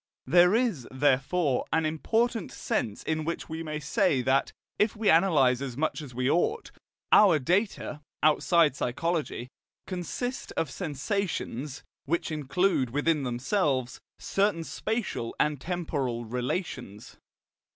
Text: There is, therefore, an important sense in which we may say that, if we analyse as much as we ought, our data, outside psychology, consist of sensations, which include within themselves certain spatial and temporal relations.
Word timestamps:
There 0.25 0.55
is, 0.55 0.87
therefore, 0.89 1.65
an 1.71 1.85
important 1.85 2.51
sense 2.51 3.03
in 3.03 3.23
which 3.23 3.47
we 3.47 3.61
may 3.61 3.79
say 3.79 4.23
that, 4.23 4.51
if 4.79 4.95
we 4.95 5.09
analyse 5.09 5.61
as 5.61 5.77
much 5.77 6.01
as 6.01 6.15
we 6.15 6.27
ought, 6.27 6.71
our 7.11 7.37
data, 7.37 8.01
outside 8.23 8.75
psychology, 8.75 9.49
consist 9.85 10.53
of 10.53 10.71
sensations, 10.71 11.83
which 12.05 12.31
include 12.31 12.89
within 12.89 13.21
themselves 13.21 13.99
certain 14.17 14.63
spatial 14.63 15.35
and 15.39 15.61
temporal 15.61 16.25
relations. 16.25 17.17